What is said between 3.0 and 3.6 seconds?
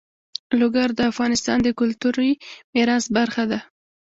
برخه ده.